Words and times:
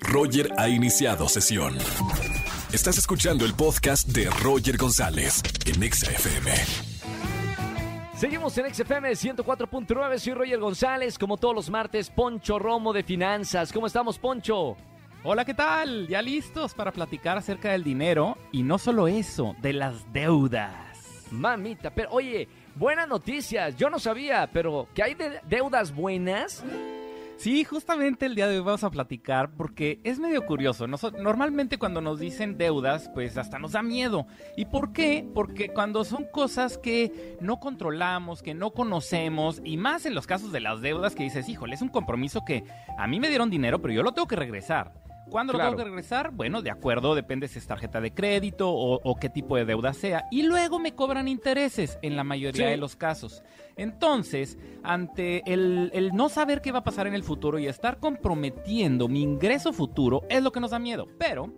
Roger 0.00 0.52
ha 0.58 0.68
iniciado 0.68 1.28
sesión. 1.28 1.76
Estás 2.72 2.98
escuchando 2.98 3.44
el 3.44 3.54
podcast 3.54 4.08
de 4.08 4.28
Roger 4.42 4.76
González 4.76 5.42
en 5.66 5.82
Exa 5.82 6.10
FM. 6.10 6.50
Seguimos 8.16 8.58
en 8.58 8.74
XFM 8.74 9.12
104.9, 9.12 10.18
soy 10.18 10.34
Roger 10.34 10.58
González, 10.58 11.18
como 11.18 11.36
todos 11.36 11.54
los 11.54 11.70
martes, 11.70 12.10
Poncho 12.10 12.58
Romo 12.58 12.92
de 12.92 13.04
Finanzas. 13.04 13.72
¿Cómo 13.72 13.86
estamos, 13.86 14.18
Poncho? 14.18 14.76
Hola, 15.22 15.44
¿qué 15.44 15.54
tal? 15.54 16.08
¿Ya 16.08 16.20
listos 16.20 16.74
para 16.74 16.92
platicar 16.92 17.38
acerca 17.38 17.70
del 17.70 17.84
dinero? 17.84 18.36
Y 18.52 18.62
no 18.64 18.78
solo 18.78 19.08
eso, 19.08 19.54
de 19.62 19.72
las 19.72 20.12
deudas. 20.12 20.74
Mamita, 21.30 21.90
pero 21.90 22.10
oye, 22.10 22.48
buenas 22.74 23.06
noticias, 23.08 23.76
yo 23.76 23.88
no 23.90 23.98
sabía, 23.98 24.48
pero 24.52 24.88
¿que 24.94 25.02
hay 25.02 25.14
de 25.14 25.40
deudas 25.48 25.94
buenas? 25.94 26.64
Sí, 27.38 27.62
justamente 27.62 28.26
el 28.26 28.34
día 28.34 28.48
de 28.48 28.58
hoy 28.58 28.64
vamos 28.64 28.82
a 28.82 28.90
platicar 28.90 29.52
porque 29.52 30.00
es 30.02 30.18
medio 30.18 30.44
curioso. 30.44 30.88
normalmente 30.88 31.78
cuando 31.78 32.00
nos 32.00 32.18
dicen 32.18 32.58
deudas, 32.58 33.08
pues 33.14 33.38
hasta 33.38 33.60
nos 33.60 33.72
da 33.72 33.82
miedo. 33.84 34.26
¿Y 34.56 34.64
por 34.64 34.92
qué? 34.92 35.24
Porque 35.34 35.68
cuando 35.68 36.02
son 36.04 36.24
cosas 36.32 36.78
que 36.78 37.36
no 37.40 37.60
controlamos, 37.60 38.42
que 38.42 38.54
no 38.54 38.72
conocemos, 38.72 39.60
y 39.62 39.76
más 39.76 40.04
en 40.04 40.16
los 40.16 40.26
casos 40.26 40.50
de 40.50 40.58
las 40.58 40.80
deudas 40.80 41.14
que 41.14 41.22
dices, 41.22 41.48
híjole, 41.48 41.76
es 41.76 41.82
un 41.82 41.90
compromiso 41.90 42.44
que 42.44 42.64
a 42.98 43.06
mí 43.06 43.20
me 43.20 43.28
dieron 43.28 43.50
dinero, 43.50 43.80
pero 43.80 43.94
yo 43.94 44.02
lo 44.02 44.10
tengo 44.10 44.26
que 44.26 44.34
regresar. 44.34 44.92
¿Cuándo 45.30 45.52
lo 45.52 45.58
tengo 45.58 45.76
que 45.76 45.84
regresar? 45.84 46.30
Bueno, 46.32 46.62
de 46.62 46.70
acuerdo, 46.70 47.14
depende 47.14 47.48
si 47.48 47.58
es 47.58 47.66
tarjeta 47.66 48.00
de 48.00 48.12
crédito 48.12 48.70
o, 48.70 49.16
qué 49.16 49.28
tipo 49.28 49.56
de 49.56 49.64
deuda 49.64 49.92
sea. 49.92 50.26
Y 50.30 50.42
luego 50.42 50.78
me 50.78 50.94
cobran 50.94 51.28
intereses 51.28 51.98
en 52.02 52.16
la 52.16 52.24
mayoría 52.24 52.68
de 52.68 52.76
los 52.76 52.96
casos. 52.96 53.42
Entonces, 53.76 54.58
ante 54.82 55.42
el, 55.52 55.90
el, 55.94 56.12
no 56.14 56.28
saber 56.28 56.60
qué 56.60 56.72
va 56.72 56.80
a 56.80 56.84
pasar 56.84 57.06
en 57.06 57.14
el 57.14 57.22
futuro 57.22 57.58
y 57.58 57.66
estar 57.66 57.98
comprometiendo 57.98 59.08
mi 59.08 59.22
ingreso 59.22 59.72
futuro 59.72 60.22
es 60.28 60.42
lo 60.42 60.52
que 60.52 60.60
nos 60.60 60.70
da 60.70 60.78
miedo. 60.78 61.06
Pero, 61.18 61.52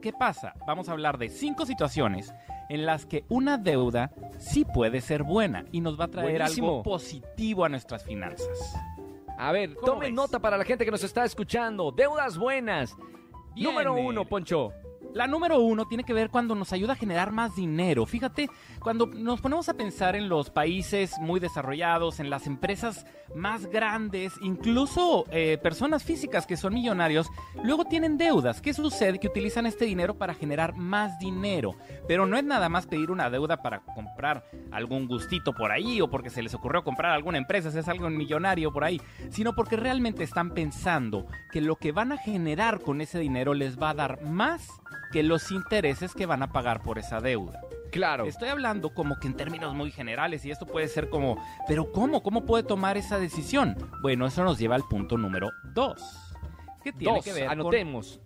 ¿qué 0.00 0.12
pasa? 0.12 0.54
Vamos 0.66 0.88
a 0.88 0.92
hablar 0.92 1.18
de 1.18 1.28
cinco 1.28 1.66
situaciones 1.66 2.32
en 2.68 2.86
las 2.86 3.06
que 3.06 3.24
una 3.28 3.58
deuda 3.58 4.12
sí 4.38 4.64
puede 4.64 5.00
ser 5.00 5.22
buena 5.22 5.64
y 5.72 5.80
nos 5.80 5.98
va 5.98 6.04
a 6.04 6.08
traer 6.08 6.42
algo 6.42 6.82
positivo 6.82 7.64
a 7.64 7.68
nuestras 7.68 8.04
finanzas. 8.04 8.76
A 9.38 9.52
ver, 9.52 9.76
tomen 9.76 10.12
nota 10.14 10.40
para 10.40 10.58
la 10.58 10.64
gente 10.64 10.84
que 10.84 10.90
nos 10.90 11.04
está 11.04 11.24
escuchando. 11.24 11.92
Deudas 11.92 12.36
buenas. 12.36 12.96
Número 13.54 13.94
uno, 13.94 14.24
Poncho. 14.28 14.72
La 15.14 15.26
número 15.26 15.60
uno 15.60 15.86
tiene 15.86 16.04
que 16.04 16.12
ver 16.12 16.28
cuando 16.28 16.54
nos 16.54 16.72
ayuda 16.72 16.92
a 16.92 16.96
generar 16.96 17.32
más 17.32 17.56
dinero. 17.56 18.04
Fíjate, 18.04 18.50
cuando 18.80 19.06
nos 19.06 19.40
ponemos 19.40 19.68
a 19.68 19.74
pensar 19.74 20.14
en 20.16 20.28
los 20.28 20.50
países 20.50 21.18
muy 21.18 21.40
desarrollados, 21.40 22.20
en 22.20 22.28
las 22.28 22.46
empresas 22.46 23.06
más 23.34 23.66
grandes, 23.66 24.34
incluso 24.42 25.24
eh, 25.30 25.58
personas 25.62 26.04
físicas 26.04 26.46
que 26.46 26.56
son 26.56 26.74
millonarios, 26.74 27.28
luego 27.62 27.86
tienen 27.86 28.18
deudas. 28.18 28.60
¿Qué 28.60 28.74
sucede? 28.74 29.18
Que 29.18 29.28
utilizan 29.28 29.66
este 29.66 29.86
dinero 29.86 30.18
para 30.18 30.34
generar 30.34 30.76
más 30.76 31.18
dinero. 31.18 31.74
Pero 32.06 32.26
no 32.26 32.36
es 32.36 32.44
nada 32.44 32.68
más 32.68 32.86
pedir 32.86 33.10
una 33.10 33.30
deuda 33.30 33.62
para 33.62 33.80
comprar 33.80 34.44
algún 34.70 35.08
gustito 35.08 35.54
por 35.54 35.72
ahí 35.72 36.00
o 36.02 36.10
porque 36.10 36.30
se 36.30 36.42
les 36.42 36.54
ocurrió 36.54 36.84
comprar 36.84 37.12
alguna 37.12 37.38
empresa, 37.38 37.70
si 37.70 37.78
es 37.78 37.88
algo 37.88 38.10
millonario 38.10 38.72
por 38.72 38.84
ahí, 38.84 39.00
sino 39.30 39.54
porque 39.54 39.76
realmente 39.76 40.22
están 40.22 40.50
pensando 40.52 41.26
que 41.50 41.60
lo 41.62 41.76
que 41.76 41.92
van 41.92 42.12
a 42.12 42.18
generar 42.18 42.80
con 42.80 43.00
ese 43.00 43.18
dinero 43.18 43.54
les 43.54 43.78
va 43.78 43.90
a 43.90 43.94
dar 43.94 44.22
más 44.22 44.68
que 45.12 45.22
los 45.22 45.50
intereses 45.50 46.14
que 46.14 46.26
van 46.26 46.42
a 46.42 46.52
pagar 46.52 46.82
por 46.82 46.98
esa 46.98 47.20
deuda. 47.20 47.60
Claro. 47.90 48.26
Estoy 48.26 48.48
hablando 48.48 48.92
como 48.92 49.18
que 49.18 49.28
en 49.28 49.34
términos 49.34 49.74
muy 49.74 49.90
generales 49.90 50.44
y 50.44 50.50
esto 50.50 50.66
puede 50.66 50.88
ser 50.88 51.08
como, 51.08 51.42
pero 51.66 51.90
¿cómo? 51.92 52.22
¿Cómo 52.22 52.44
puede 52.44 52.62
tomar 52.62 52.96
esa 52.96 53.18
decisión? 53.18 53.76
Bueno, 54.02 54.26
eso 54.26 54.44
nos 54.44 54.58
lleva 54.58 54.74
al 54.74 54.84
punto 54.84 55.16
número 55.16 55.50
dos. 55.74 56.02
¿Qué 56.82 56.92
tiene 56.92 57.20
que 57.22 57.32
ver 57.32 57.48
anotemos. 57.48 58.20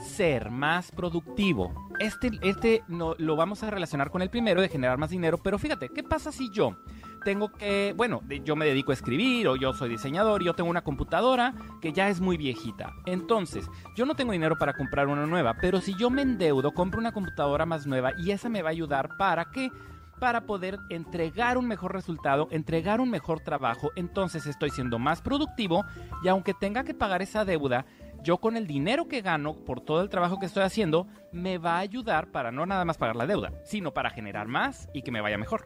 Ser 0.00 0.50
más 0.50 0.92
productivo. 0.92 1.88
Este, 1.98 2.30
este 2.42 2.82
no, 2.88 3.14
lo 3.18 3.36
vamos 3.36 3.62
a 3.62 3.70
relacionar 3.70 4.10
con 4.10 4.22
el 4.22 4.30
primero 4.30 4.60
de 4.60 4.68
generar 4.68 4.98
más 4.98 5.10
dinero, 5.10 5.38
pero 5.38 5.58
fíjate, 5.58 5.88
¿qué 5.88 6.02
pasa 6.02 6.32
si 6.32 6.50
yo 6.50 6.76
tengo 7.24 7.52
que, 7.52 7.94
bueno, 7.96 8.22
yo 8.44 8.56
me 8.56 8.66
dedico 8.66 8.90
a 8.90 8.94
escribir 8.94 9.48
o 9.48 9.56
yo 9.56 9.72
soy 9.72 9.88
diseñador 9.88 10.42
y 10.42 10.46
yo 10.46 10.54
tengo 10.54 10.70
una 10.70 10.82
computadora 10.82 11.54
que 11.80 11.92
ya 11.92 12.08
es 12.08 12.20
muy 12.20 12.36
viejita. 12.36 12.92
Entonces, 13.06 13.66
yo 13.96 14.06
no 14.06 14.14
tengo 14.14 14.32
dinero 14.32 14.56
para 14.56 14.74
comprar 14.74 15.08
una 15.08 15.26
nueva, 15.26 15.54
pero 15.60 15.80
si 15.80 15.94
yo 15.94 16.10
me 16.10 16.22
endeudo, 16.22 16.72
compro 16.72 17.00
una 17.00 17.12
computadora 17.12 17.66
más 17.66 17.86
nueva 17.86 18.12
y 18.18 18.30
esa 18.30 18.48
me 18.48 18.62
va 18.62 18.70
a 18.70 18.72
ayudar 18.72 19.16
para 19.16 19.50
que 19.50 19.70
para 20.18 20.46
poder 20.46 20.78
entregar 20.88 21.58
un 21.58 21.68
mejor 21.68 21.92
resultado, 21.92 22.48
entregar 22.50 23.00
un 23.00 23.10
mejor 23.10 23.40
trabajo, 23.40 23.90
entonces 23.94 24.46
estoy 24.46 24.70
siendo 24.70 24.98
más 24.98 25.22
productivo 25.22 25.84
y 26.24 26.28
aunque 26.28 26.54
tenga 26.54 26.82
que 26.82 26.94
pagar 26.94 27.22
esa 27.22 27.44
deuda, 27.44 27.86
yo 28.28 28.36
con 28.36 28.58
el 28.58 28.66
dinero 28.66 29.08
que 29.08 29.22
gano 29.22 29.54
por 29.54 29.80
todo 29.80 30.02
el 30.02 30.10
trabajo 30.10 30.38
que 30.38 30.44
estoy 30.44 30.62
haciendo, 30.62 31.06
me 31.32 31.56
va 31.56 31.76
a 31.76 31.78
ayudar 31.78 32.30
para 32.30 32.52
no 32.52 32.66
nada 32.66 32.84
más 32.84 32.98
pagar 32.98 33.16
la 33.16 33.26
deuda, 33.26 33.54
sino 33.64 33.94
para 33.94 34.10
generar 34.10 34.48
más 34.48 34.86
y 34.92 35.00
que 35.00 35.10
me 35.10 35.22
vaya 35.22 35.38
mejor. 35.38 35.64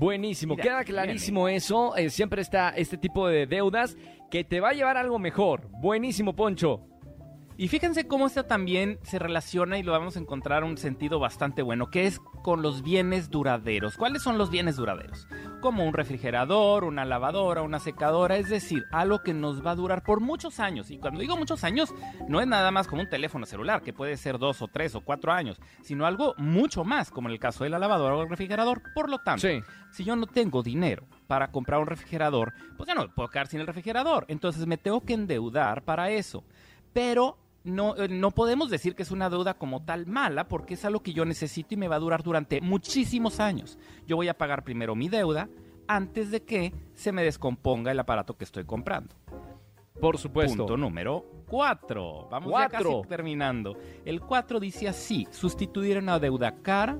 Buenísimo, 0.00 0.56
queda 0.56 0.82
clarísimo 0.82 1.46
eso. 1.46 1.96
Eh, 1.96 2.10
siempre 2.10 2.42
está 2.42 2.70
este 2.70 2.98
tipo 2.98 3.28
de 3.28 3.46
deudas 3.46 3.96
que 4.32 4.42
te 4.42 4.58
va 4.58 4.70
a 4.70 4.72
llevar 4.72 4.96
a 4.96 5.00
algo 5.00 5.20
mejor. 5.20 5.68
Buenísimo, 5.80 6.34
Poncho. 6.34 6.80
Y 7.56 7.68
fíjense 7.68 8.08
cómo 8.08 8.26
esto 8.26 8.46
también 8.46 8.98
se 9.02 9.20
relaciona 9.20 9.78
y 9.78 9.84
lo 9.84 9.92
vamos 9.92 10.16
a 10.16 10.18
encontrar 10.18 10.64
un 10.64 10.78
sentido 10.78 11.20
bastante 11.20 11.62
bueno, 11.62 11.88
que 11.88 12.08
es 12.08 12.18
con 12.42 12.62
los 12.62 12.82
bienes 12.82 13.30
duraderos. 13.30 13.96
¿Cuáles 13.96 14.22
son 14.22 14.38
los 14.38 14.50
bienes 14.50 14.74
duraderos? 14.74 15.28
Como 15.62 15.84
un 15.84 15.94
refrigerador, 15.94 16.82
una 16.82 17.04
lavadora, 17.04 17.62
una 17.62 17.78
secadora, 17.78 18.36
es 18.36 18.48
decir, 18.48 18.84
algo 18.90 19.22
que 19.22 19.32
nos 19.32 19.64
va 19.64 19.70
a 19.70 19.76
durar 19.76 20.02
por 20.02 20.20
muchos 20.20 20.58
años. 20.58 20.90
Y 20.90 20.98
cuando 20.98 21.20
digo 21.20 21.36
muchos 21.36 21.62
años, 21.62 21.94
no 22.28 22.40
es 22.40 22.48
nada 22.48 22.72
más 22.72 22.88
como 22.88 23.02
un 23.02 23.08
teléfono 23.08 23.46
celular, 23.46 23.80
que 23.80 23.92
puede 23.92 24.16
ser 24.16 24.40
dos 24.40 24.60
o 24.60 24.66
tres 24.66 24.96
o 24.96 25.02
cuatro 25.02 25.30
años, 25.30 25.60
sino 25.82 26.04
algo 26.04 26.34
mucho 26.36 26.82
más, 26.82 27.12
como 27.12 27.28
en 27.28 27.34
el 27.34 27.38
caso 27.38 27.62
de 27.62 27.70
la 27.70 27.78
lavadora 27.78 28.16
o 28.16 28.22
el 28.22 28.28
refrigerador. 28.28 28.82
Por 28.92 29.08
lo 29.08 29.20
tanto, 29.20 29.46
si 29.92 30.02
yo 30.02 30.16
no 30.16 30.26
tengo 30.26 30.64
dinero 30.64 31.06
para 31.28 31.52
comprar 31.52 31.78
un 31.78 31.86
refrigerador, 31.86 32.52
pues 32.76 32.88
ya 32.88 32.94
no 32.94 33.08
puedo 33.14 33.28
quedar 33.28 33.46
sin 33.46 33.60
el 33.60 33.68
refrigerador. 33.68 34.24
Entonces 34.26 34.66
me 34.66 34.78
tengo 34.78 35.02
que 35.02 35.14
endeudar 35.14 35.84
para 35.84 36.10
eso. 36.10 36.42
Pero 36.92 37.38
no, 37.64 37.96
eh, 37.96 38.08
no 38.08 38.30
podemos 38.30 38.70
decir 38.70 38.94
que 38.94 39.02
es 39.02 39.10
una 39.10 39.30
deuda 39.30 39.54
como 39.54 39.84
tal 39.84 40.06
mala, 40.06 40.48
porque 40.48 40.74
es 40.74 40.84
algo 40.84 41.02
que 41.02 41.12
yo 41.12 41.24
necesito 41.24 41.74
y 41.74 41.76
me 41.76 41.88
va 41.88 41.96
a 41.96 42.00
durar 42.00 42.22
durante 42.22 42.60
muchísimos 42.60 43.40
años. 43.40 43.78
Yo 44.06 44.16
voy 44.16 44.28
a 44.28 44.36
pagar 44.36 44.64
primero 44.64 44.94
mi 44.94 45.08
deuda 45.08 45.48
antes 45.86 46.30
de 46.30 46.42
que 46.42 46.72
se 46.94 47.12
me 47.12 47.22
descomponga 47.22 47.90
el 47.90 48.00
aparato 48.00 48.36
que 48.36 48.44
estoy 48.44 48.64
comprando. 48.64 49.14
Por 50.00 50.18
supuesto. 50.18 50.58
Punto 50.58 50.76
número 50.76 51.24
4. 51.48 52.28
Vamos 52.30 52.52
ya 52.52 52.68
casi 52.68 53.02
terminando. 53.08 53.76
El 54.04 54.20
4 54.20 54.58
dice 54.58 54.88
así, 54.88 55.28
sustituir 55.30 55.98
una 55.98 56.18
deuda 56.18 56.56
cara 56.62 56.98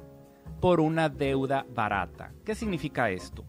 por 0.60 0.80
una 0.80 1.08
deuda 1.08 1.66
barata. 1.68 2.32
¿Qué 2.44 2.54
significa 2.54 3.10
esto? 3.10 3.44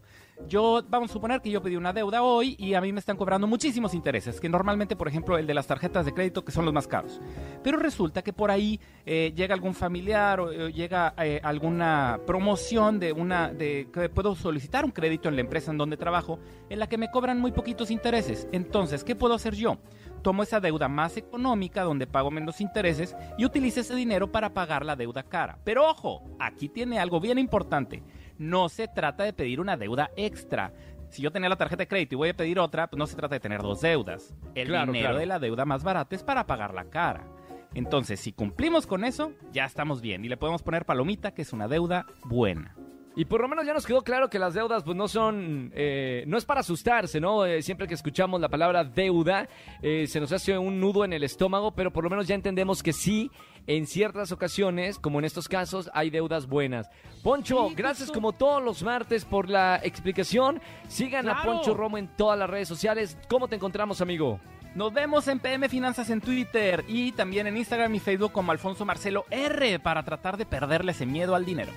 Yo, 0.48 0.84
vamos 0.90 1.10
a 1.10 1.14
suponer 1.14 1.42
que 1.42 1.50
yo 1.50 1.62
pedí 1.62 1.76
una 1.76 1.94
deuda 1.94 2.24
hoy 2.24 2.56
y 2.60 2.74
a 2.74 2.82
mí 2.82 2.92
me 2.92 3.00
están 3.00 3.18
cobrando 3.18 3.48
muchísimos 3.48 3.94
intereses, 3.94 4.40
que 4.40 4.50
normalmente, 4.50 4.96
por 4.96 5.08
ejemplo, 5.08 5.38
el 5.38 5.48
de 5.48 5.54
las 5.54 5.68
tarjetas 5.68 6.06
de 6.06 6.14
crédito, 6.14 6.44
que 6.44 6.52
son 6.52 6.66
los 6.66 6.74
más 6.74 6.88
caros. 6.88 7.22
Pero 7.64 7.78
resulta 7.78 8.22
que 8.22 8.34
por 8.34 8.52
ahí 8.52 8.80
eh, 9.06 9.32
llega 9.36 9.54
algún 9.54 9.74
familiar 9.74 10.40
o 10.40 10.70
llega 10.70 11.14
eh, 11.18 11.40
alguna 11.44 12.20
promoción 12.26 13.00
de 13.00 13.14
una, 13.14 13.54
de 13.54 13.88
que 13.94 14.10
puedo 14.10 14.36
solicitar 14.36 14.86
un 14.86 14.92
crédito 14.92 15.30
en 15.30 15.36
la 15.36 15.42
empresa 15.42 15.72
en 15.72 15.78
donde 15.78 15.98
trabajo, 15.98 16.40
en 16.70 16.80
la 16.80 16.88
que 16.88 16.98
me 16.98 17.12
cobran 17.12 17.40
muy 17.40 17.52
poquitos 17.52 17.92
intereses. 17.92 18.48
Entonces, 18.52 19.04
¿qué 19.04 19.16
puedo 19.16 19.36
hacer 19.36 19.56
yo? 19.56 19.78
Tomo 20.22 20.44
esa 20.44 20.60
deuda 20.60 20.88
más 20.88 21.18
económica, 21.18 21.84
donde 21.84 22.08
pago 22.08 22.32
menos 22.32 22.62
intereses, 22.62 23.16
y 23.38 23.46
utilizo 23.46 23.82
ese 23.82 23.94
dinero 23.94 24.32
para 24.32 24.54
pagar 24.54 24.86
la 24.86 24.96
deuda 24.96 25.24
cara. 25.24 25.60
Pero 25.64 25.90
ojo, 25.90 26.24
aquí 26.40 26.70
tiene 26.70 26.98
algo 26.98 27.20
bien 27.20 27.38
importante 27.38 28.02
no 28.38 28.70
se 28.70 28.88
trata 28.88 29.24
de 29.24 29.34
pedir 29.34 29.60
una 29.60 29.78
deuda 29.78 30.12
extra. 30.16 30.74
Si 31.10 31.22
yo 31.22 31.32
tenía 31.32 31.50
la 31.50 31.56
tarjeta 31.56 31.84
de 31.84 31.88
crédito 31.88 32.16
y 32.16 32.18
voy 32.18 32.30
a 32.30 32.36
pedir 32.36 32.60
otra, 32.60 32.88
pues 32.88 32.98
no 32.98 33.06
se 33.06 33.16
trata 33.16 33.36
de 33.36 33.40
tener 33.40 33.62
dos 33.62 33.82
deudas. 33.82 34.34
El 34.56 34.70
dinero 34.70 35.18
de 35.18 35.26
la 35.26 35.40
deuda 35.40 35.66
más 35.66 35.84
barata 35.84 36.16
es 36.16 36.24
para 36.24 36.48
pagar 36.48 36.74
la 36.74 36.86
cara. 36.86 37.28
Entonces, 37.76 38.20
si 38.20 38.34
cumplimos 38.34 38.88
con 38.88 39.04
eso, 39.04 39.34
ya 39.52 39.66
estamos 39.66 40.02
bien 40.02 40.24
y 40.26 40.30
le 40.30 40.38
podemos 40.38 40.64
poner 40.64 40.86
palomita 40.86 41.34
que 41.34 41.42
es 41.42 41.54
una 41.54 41.68
deuda 41.68 42.06
buena. 42.26 42.76
Y 43.16 43.26
por 43.26 43.42
lo 43.42 43.48
menos 43.48 43.66
ya 43.66 43.74
nos 43.74 43.86
quedó 43.86 44.02
claro 44.02 44.28
que 44.28 44.40
las 44.40 44.56
deudas 44.56 44.84
pues 44.84 44.98
no 44.98 45.08
son, 45.08 45.72
eh, 45.76 46.24
no 46.26 46.36
es 46.38 46.46
para 46.46 46.62
asustarse, 46.62 47.20
¿no? 47.20 47.46
Eh, 47.46 47.62
siempre 47.62 47.88
que 47.88 47.94
escuchamos 47.94 48.42
la 48.42 48.50
palabra 48.50 48.84
deuda 48.84 49.48
eh, 49.84 50.08
se 50.08 50.20
nos 50.20 50.32
hace 50.32 50.58
un 50.58 50.80
nudo 50.80 51.06
en 51.06 51.14
el 51.14 51.24
estómago, 51.24 51.72
pero 51.76 51.94
por 51.94 52.04
lo 52.04 52.10
menos 52.10 52.28
ya 52.28 52.34
entendemos 52.34 52.82
que 52.82 52.92
sí, 52.92 53.30
en 53.68 53.86
ciertas 53.86 54.32
ocasiones, 54.32 54.98
como 54.98 55.20
en 55.20 55.26
estos 55.26 55.48
casos, 55.48 55.92
hay 55.94 56.10
deudas 56.10 56.48
buenas. 56.48 56.90
Poncho, 57.22 57.70
gracias 57.76 58.12
como 58.12 58.34
todos 58.34 58.64
los 58.64 58.82
martes 58.82 59.26
por 59.26 59.48
la 59.48 59.80
explicación. 59.84 60.60
Sigan 60.88 61.30
a 61.30 61.44
Poncho 61.44 61.76
Romo 61.76 62.00
en 62.00 62.08
todas 62.08 62.38
las 62.38 62.50
redes 62.50 62.68
sociales. 62.68 63.16
¿Cómo 63.30 63.48
te 63.48 63.56
encontramos, 63.56 64.02
amigo? 64.02 64.40
Nos 64.74 64.92
vemos 64.92 65.28
en 65.28 65.40
PM 65.40 65.70
Finanzas 65.70 66.10
en 66.10 66.20
Twitter 66.20 66.84
y 66.88 67.12
también 67.12 67.46
en 67.46 67.58
Instagram 67.58 67.94
y 67.94 68.00
Facebook 68.00 68.32
como 68.32 68.52
Alfonso 68.52 68.86
Marcelo 68.86 69.26
R 69.30 69.78
para 69.80 70.02
tratar 70.02 70.36
de 70.36 70.48
perderle 70.48 70.94
ese 70.94 71.06
miedo 71.06 71.36
al 71.36 71.46
dinero. 71.46 71.72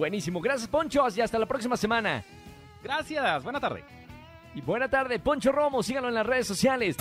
Buenísimo. 0.00 0.40
Gracias, 0.40 0.66
Poncho. 0.66 1.04
Y 1.14 1.20
hasta 1.20 1.38
la 1.38 1.44
próxima 1.44 1.76
semana. 1.76 2.24
Gracias. 2.82 3.44
Buena 3.44 3.60
tarde. 3.60 3.84
Y 4.54 4.62
buena 4.62 4.88
tarde, 4.88 5.18
Poncho 5.18 5.52
Romo. 5.52 5.82
Síganlo 5.82 6.08
en 6.08 6.14
las 6.14 6.26
redes 6.26 6.46
sociales. 6.46 6.96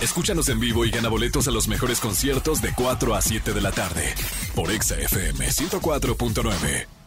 Escúchanos 0.00 0.48
en 0.48 0.58
vivo 0.58 0.86
y 0.86 0.90
gana 0.90 1.10
boletos 1.10 1.48
a 1.48 1.50
los 1.50 1.68
mejores 1.68 2.00
conciertos 2.00 2.62
de 2.62 2.72
4 2.74 3.14
a 3.14 3.20
7 3.20 3.52
de 3.52 3.60
la 3.60 3.72
tarde 3.72 4.14
por 4.54 4.70
Exa 4.70 4.96
FM 4.96 5.48
104.9. 5.48 6.97